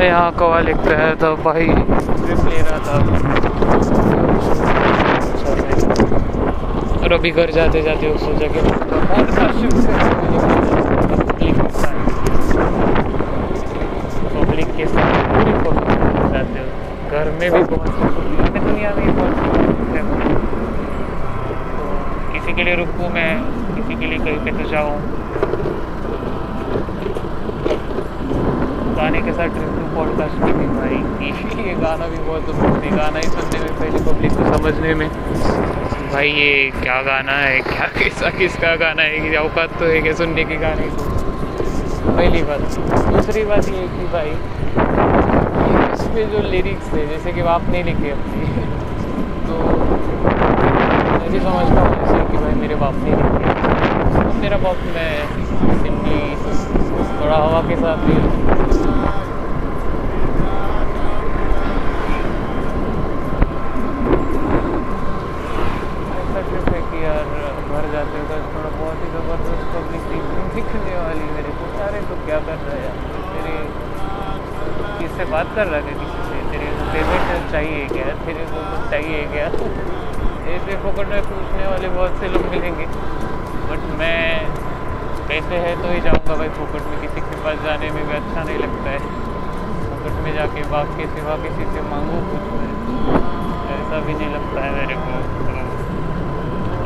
मैं 0.00 0.06
यहाँ 0.08 0.30
कवा 0.32 0.58
लिख 0.60 0.86
रहा 0.88 1.08
था 1.22 1.30
भाई 1.44 1.64
ट्रिप 1.64 2.38
ले 2.44 2.60
रहा 2.66 2.76
था। 2.84 2.94
और 7.00 7.12
अभी 7.12 7.30
घर 7.32 7.50
जाते 7.50 7.82
जाते 7.82 8.12
उस 8.12 8.22
कि 8.22 8.60
पब्लिक 14.36 14.70
के 14.76 14.86
साथ। 14.86 15.12
पूरी 15.28 15.52
जाते 16.32 16.58
हो। 16.58 16.66
घर 17.10 17.30
में 17.40 17.48
भी 17.50 17.62
बहुत 17.64 17.92
दुनिया 18.56 18.90
में 18.96 19.08
बहुत 19.16 19.34
तो 21.76 21.84
किसी 22.32 22.52
के 22.52 22.62
लिए 22.64 22.74
रुकूँ 22.76 23.08
मैं, 23.10 23.32
किसी 23.76 23.94
के 23.94 24.06
लिए 24.06 24.18
कहीं 24.18 24.40
पे 24.44 24.50
तो 24.52 24.68
जाऊँ। 24.70 24.96
गाने 29.00 29.20
के 29.20 29.32
साथ 29.32 29.48
ट्रिप 29.48 29.68
टू 29.68 29.96
पॉडकास्ट 29.96 30.44
में 30.44 30.58
भी 30.58 30.66
भाई। 30.66 30.94
ये 31.64 31.74
गाना 31.74 32.06
भी 32.06 32.16
बहुत 32.16 32.56
ज़रूरी 32.56 32.88
गाना 32.88 33.16
ही 33.16 33.22
सुनने 33.22 33.58
में, 33.60 33.78
पहले 33.78 34.12
पब्लिक 34.12 34.32
को 34.32 34.58
समझने 34.58 34.94
में। 34.94 35.08
भाई 36.12 36.28
ये 36.28 36.70
क्या 36.82 37.02
गाना 37.02 37.32
है, 37.32 37.60
क्या, 37.60 37.86
किसा, 37.86 38.30
किसका 38.30 38.76
गाना 38.76 39.02
है? 39.02 39.18
कि 39.20 39.36
औकात 39.36 39.68
तो 39.68 39.84
है 39.84 40.00
कि 40.00 40.14
सुनने 40.14 40.44
के 40.44 40.54
गाने 40.56 40.82
को? 40.82 41.02
पहली 42.16 42.42
बात। 42.42 42.60
दूसरी 43.14 43.44
बात 43.44 43.68
ये 43.68 43.82
कि 43.82 44.04
भाई 44.06 44.30
इसमें 45.92 46.30
जो 46.30 46.38
लिरिक्स 46.50 46.92
थे 46.92 47.06
जैसे 47.06 47.32
कि 47.32 47.40
आप 47.40 47.62
नहीं 47.68 47.84
लिखे 47.84 48.10
अपनी। 48.10 48.46
तो 49.46 49.54
मैं 51.18 51.32
भी 51.32 51.38
समझता 51.38 51.80
हूँ 51.80 51.96
जैसे 51.96 52.32
कि 52.32 52.44
भाई 52.44 52.52
मेरे 52.52 52.74
बाप 52.74 52.94
ने 52.94 53.10
लिखे 53.10 53.50
मेरा 54.40 54.56
बाप 54.56 54.76
मैं 54.76 55.26
सिंपली 55.82 56.34
थोड़ा 57.20 57.36
हवा 57.36 57.60
के 57.68 57.76
साथ 57.76 57.96
भी 57.96 58.40
जाते 67.92 68.18
हो 68.18 68.36
थोड़ा 68.54 68.68
बहुत 68.80 68.96
ही 68.96 69.09
ज़बरदस्त 69.20 69.64
पब्लिक 69.72 70.04
दिखने 70.54 70.94
वाली 70.96 71.24
मेरे 71.32 71.50
को। 71.56 71.64
अरे 71.84 72.00
तो 72.00 72.14
क्या 72.26 72.38
कर 72.38 72.58
रहा 72.60 72.76
है 72.76 72.84
यार? 72.84 72.96
तेरे 73.32 73.56
किससे 74.98 75.24
बात 75.24 75.44
कर 75.56 75.66
रहा 75.66 75.80
है 75.80 75.82
किसी 75.82 76.06
से? 76.28 76.38
तेरे 76.50 76.66
को 76.66 76.86
पेमेंट 76.92 77.50
चाहिए 77.52 77.84
क्या? 77.86 78.04
तेरे 78.26 78.44
को 78.44 78.62
कुछ 78.70 78.90
चाहिए 78.90 79.22
क्या? 79.24 79.46
ऐसे 80.50 80.76
फोकट 80.76 81.08
में 81.08 81.22
पूछने 81.22 81.66
वाले 81.66 81.88
बहुत 81.88 82.10
से 82.20 82.28
लोग 82.28 82.46
मिलेंगे। 82.46 82.86
बट 83.70 83.84
मैं 83.98 84.46
पैसे 85.28 85.56
है 85.56 85.74
तो 85.82 85.92
ही 85.92 86.00
जाऊँगा 86.00 86.34
भाई 86.34 86.48
फोकट 86.48 86.88
में। 86.88 87.00
किसी 87.00 87.20
के 87.20 87.36
पास 87.44 87.62
जाने 87.64 87.90
में 87.90 88.08
भी 88.08 88.14
अच्छा 88.14 88.42
नहीं 88.44 88.58
लगता 88.58 88.90
है। 88.90 88.98
फोकट 89.84 90.24
में 90.24 90.32
जाके 90.34 90.62
बाग 90.62 90.86
के 90.86 91.06
सिवा 91.06 91.36
किसी 91.36 91.64
से 91.64 91.80
मांगू 91.80 92.18
कुछ 92.30 92.50
मैं। 92.52 92.72
ऐसा 93.76 94.00
भी 94.06 94.14
नहीं 94.14 94.34
लगता 94.34 94.60
है 94.60 94.70
मेरे 94.70 94.94
को। 94.94 95.12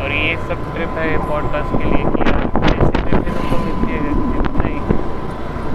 और 0.02 0.12
ये 0.12 0.36
सब 0.36 0.74
ट्रिप 0.74 0.88
है 0.88 1.16
पॉडकास्ट 1.30 1.78
के 1.78 1.84
लिए 1.84 2.23
है 3.16 3.32
तो 3.44 3.58
मिलती 3.58 3.98
नहीं 4.58 4.78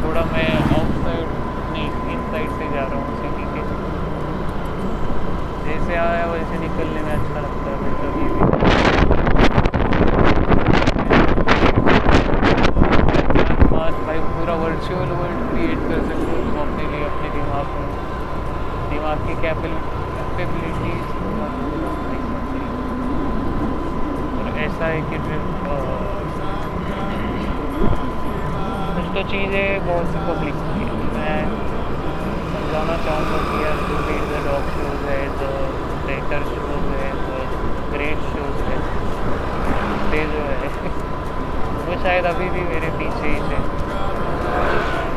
थोड़ा 0.02 0.24
मैं 0.32 0.48
आउटसाइड 0.78 1.28
नहीं 1.74 1.88
इन 2.14 2.22
साइड 2.32 2.50
से 2.60 2.68
जा 2.74 2.84
रहा 2.84 3.00
हूँ 3.00 3.16
सिटी 3.22 3.46
के 3.54 3.62
जैसे 5.66 5.96
आया 5.98 6.26
वैसे 6.32 6.56
निकलने 6.58 7.02
में 7.02 7.12
अच्छा 7.12 7.40
लगता 7.40 7.68
है 7.70 7.78
मतलब 7.86 8.12
ये 8.22 8.28
भी 8.30 8.44
भाई 14.06 14.20
पूरा 14.28 14.54
वर्चुअल 14.56 15.12
वर्ल्ड 15.20 15.40
क्रिएट 15.50 15.82
कर 15.90 16.00
सकते 16.08 16.30
हो 16.32 16.38
तुम 16.46 16.60
अपने 16.62 16.84
लिए 16.92 17.04
अपने 17.06 17.28
दिमाग 17.38 17.66
में 17.76 17.88
दिमाग 18.90 19.18
की 19.28 19.42
कैपेबिलिटीज 19.42 21.00
ऐसा 24.60 24.86
है 24.86 25.02
कि 25.02 25.18
फिर 25.20 25.99
तो 29.20 29.24
चीज़ें 29.30 29.88
बहुत 29.88 30.06
सी 30.12 30.20
पब्लिक 30.26 30.60
मैं 31.14 31.40
समझाना 32.52 32.94
चाहूँगा 33.08 33.40
कि 33.48 33.58
यार 33.64 33.82
जो 33.90 33.98
भी 34.06 34.14
द 34.30 34.38
डॉग 34.46 34.70
शोज़ 34.76 35.02
है 35.08 35.18
द 35.40 35.50
बेटर 36.06 36.46
शोज़ 36.52 36.86
है 36.92 37.10
द 37.24 37.42
ग्रेट 37.90 38.22
शोज़ 38.28 38.62
है, 38.68 38.78
ये 40.14 40.22
जो 40.30 40.46
है, 40.52 40.70
वो 41.90 42.00
शायद 42.06 42.30
अभी 42.32 42.50
भी 42.56 42.64
मेरे 42.70 42.94
पीछे 43.02 43.34
ही 43.34 43.42
थे। 43.50 43.60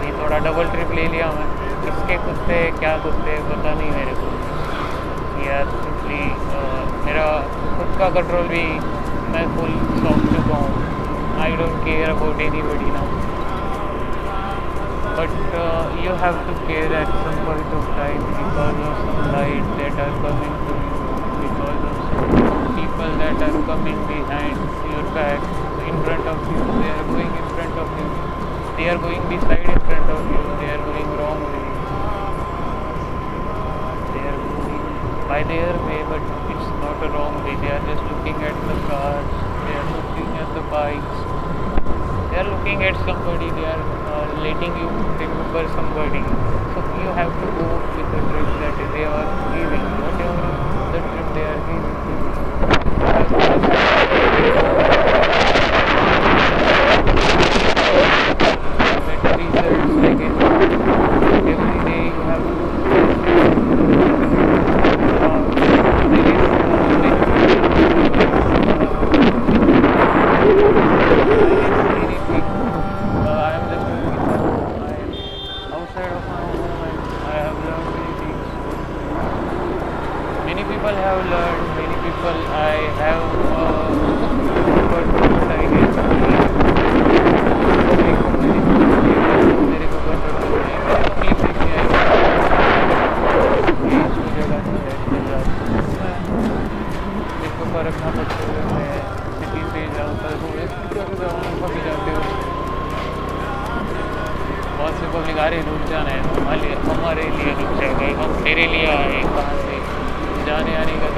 ये 0.07 0.13
थोड़ा 0.19 0.43
डबल 0.49 0.75
ट्रिप 0.75 0.99
ले 0.99 1.07
लिया 1.15 1.31
मैं। 1.39 1.49
किसके 1.85 2.17
कुत्ते, 2.27 2.61
क्या 2.81 2.97
कुत्ते, 3.07 3.39
पता 3.53 3.75
नहीं 3.75 3.91
मेरे 3.93 4.19
को। 4.23 5.47
यार 5.47 5.75
सिंपली 5.79 6.23
मेरा 7.07 7.29
खुद 7.79 7.99
का 8.01 8.11
कंट्रोल 8.21 8.51
भी 8.57 8.67
मैं 9.37 9.47
फुल 9.57 9.81
सॉफ्ट 10.03 10.35
चुका 10.37 10.63
हूँ 10.65 11.41
I 11.45 11.57
don't 11.63 11.85
care 11.85 12.11
about 12.11 12.41
anybody 12.63 12.91
but 15.17 15.29
uh, 15.53 15.93
you 16.01 16.09
have 16.09 16.39
to 16.49 16.53
care 16.67 16.89
at 16.89 17.09
some 17.25 17.39
point 17.45 17.69
of 17.77 17.85
time 18.01 18.23
because 18.33 18.79
of 18.81 18.95
some 19.05 19.33
light 19.33 19.67
that 19.77 19.95
are 20.05 20.17
coming 20.25 20.55
to 20.67 20.73
you, 20.73 21.01
because 21.45 21.81
of 21.85 21.97
some 22.09 22.73
people 22.81 23.11
that 23.21 23.37
are 23.45 23.59
coming 23.69 24.01
behind 24.09 24.57
your 24.89 25.05
back, 25.13 25.41
in 25.85 25.97
front 26.05 26.27
of 26.33 26.39
you, 26.49 26.61
they 26.81 26.91
are 26.97 27.05
going 27.13 27.29
in 27.29 27.47
front 27.53 27.77
of 27.83 27.89
you, 27.99 28.09
they 28.77 28.89
are 28.89 28.99
going 29.05 29.23
beside 29.29 29.69
in 29.69 29.81
front 29.85 30.09
of 30.17 30.21
you, 30.33 30.43
they 30.61 30.71
are 30.73 30.83
going 30.89 31.11
wrong 31.21 31.41
way. 31.45 31.69
They 34.17 34.25
are 34.33 34.41
going 34.65 35.29
by 35.29 35.43
their 35.45 35.75
way, 35.85 36.01
but 36.09 36.23
it's 36.57 36.69
not 36.81 37.05
a 37.05 37.09
wrong 37.13 37.45
way, 37.45 37.55
they 37.61 37.73
are 37.77 37.85
just 37.85 38.03
looking 38.09 38.41
at 38.49 38.57
the 38.65 38.77
cars, 38.89 39.29
they 39.69 39.77
are 39.77 39.89
looking 39.93 40.31
at 40.41 40.49
the 40.55 40.65
bikes 40.73 41.32
are 42.43 42.51
looking 42.51 42.83
at 42.83 42.95
somebody, 43.07 43.51
they 43.51 43.65
are 43.65 43.83
uh, 44.11 44.27
letting 44.43 44.75
you 44.83 44.89
remember 45.23 45.63
somebody. 45.79 46.23
So 46.75 46.81
you 46.99 47.11
have 47.15 47.31
to 47.31 47.47
go 47.59 47.69
with 47.95 48.09
the 48.15 48.21
trip 48.31 48.49
that 48.63 48.77
they 48.95 49.05
are 49.05 49.29
giving, 49.55 49.87
whatever 50.03 50.51
the 50.93 51.01
trip 51.07 51.29
they 51.35 51.47
are 51.47 51.61
giving. 51.71 52.72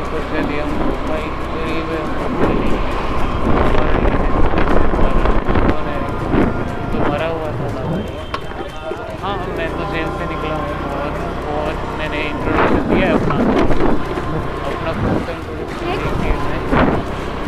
तो 0.05 0.19
मरा 7.05 7.29
हुआ 7.29 7.51
था 7.59 7.69
हाँ 9.23 9.37
मैं 9.57 9.69
तो 9.71 9.85
jail 9.93 10.09
से 10.19 10.27
निकला 10.33 10.57
हूँ 10.57 10.75
बहुत 11.47 11.87
मैंने 11.99 12.21
इंट्रोडक्शन 12.25 12.83
दिया 12.91 13.09
अपना 13.15 13.37
अपना 14.65 14.93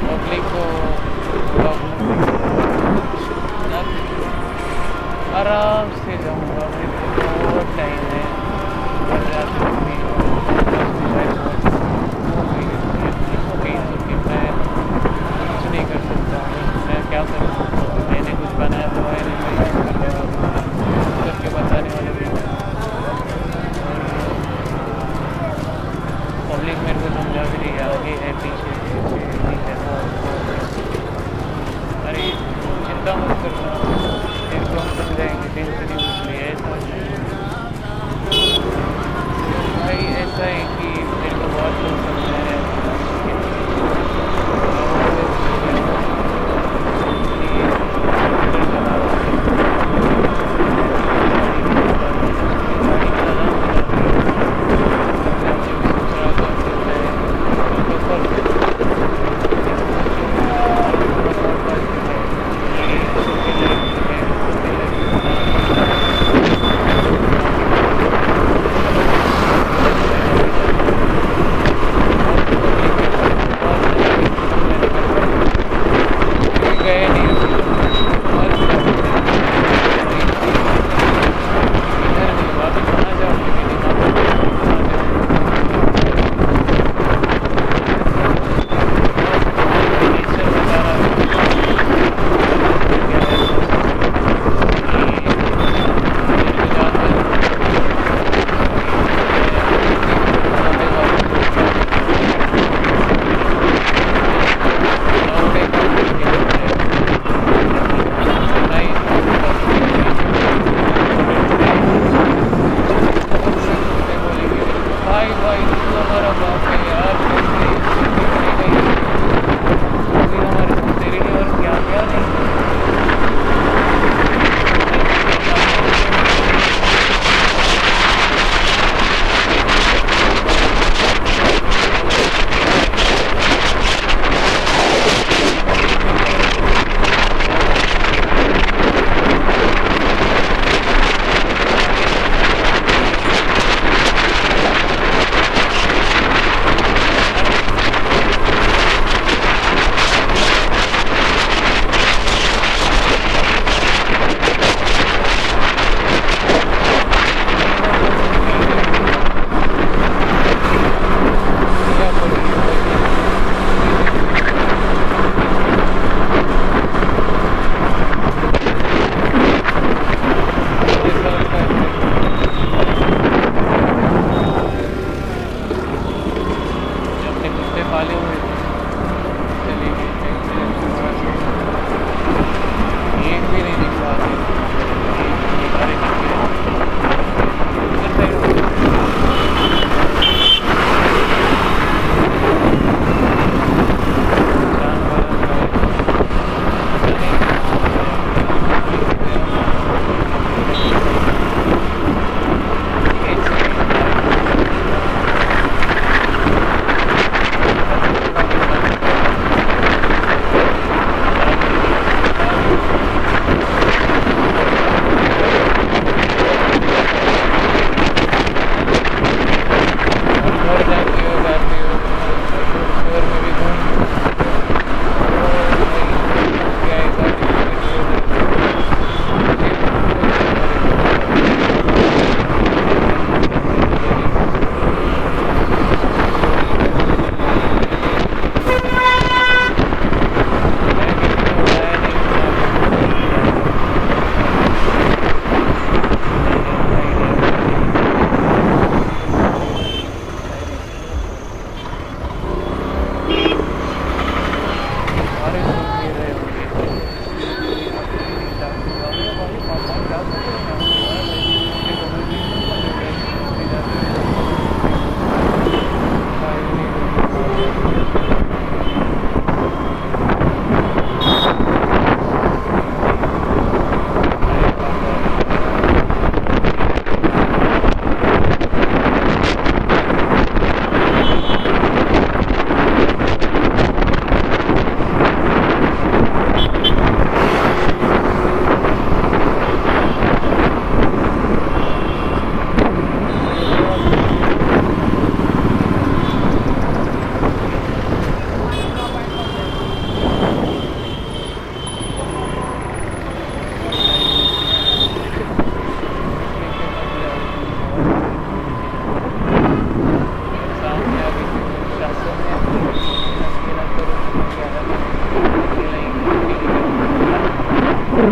पब्लिक 0.07 0.45
को 0.55 0.65
आराम 5.39 5.91
से 5.99 6.17
जाऊँगा 6.25 6.69
मेरे 6.75 6.89
बहुत 7.17 7.77
टाइम 7.77 8.01
है 8.13 8.27
AFH 28.05 28.66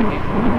Okay. 0.05 0.54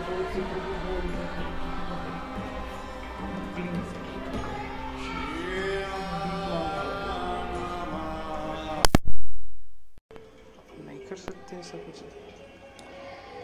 बहुत 0.00 0.32
से 0.34 0.40
पब्लिक 0.50 0.80
के 1.36 1.69
ऐसा 11.70 11.78
कुछ। 11.78 12.02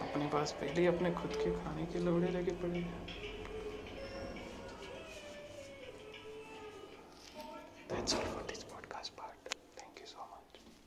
अपने 0.03 0.27
पास 0.27 0.53
पहले 0.53 0.87
अपने 0.87 1.11
खुद 1.11 1.31
के 1.31 1.51
खाने 1.51 1.85
के 1.87 1.99
लोड़े 1.99 2.29
लगे 2.29 2.51
पड़े। 2.51 2.79
हैं 2.79 3.26